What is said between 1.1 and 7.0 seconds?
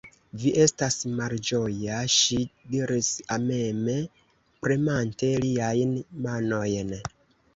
malĝoja, ŝi diris, ameme premante liajn manojn.